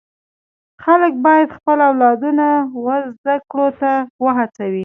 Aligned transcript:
خلک 0.85 1.13
باید 1.25 1.49
خپل 1.57 1.79
اولادونه 1.89 2.49
و 2.85 2.87
زده 3.21 3.35
کړو 3.49 3.67
ته 3.79 3.91
و 4.23 4.27
هڅوي. 4.37 4.79